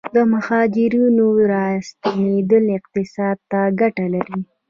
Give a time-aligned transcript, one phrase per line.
[0.15, 4.39] د مهاجرینو راستنیدل اقتصاد ته ګټه لري؟